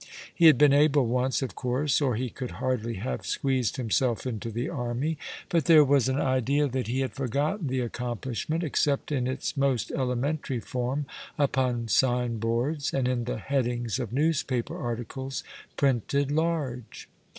[0.33, 4.49] He had been able once, of course, or he could hardly have squeezed himself into
[4.49, 9.27] the Army; but there was an idea that he had forgotten the accomplishment, except in
[9.27, 11.05] its most elementary form
[11.37, 15.43] upon sign boards, and in the headings of newspaper articles,
[15.77, 17.07] printed large.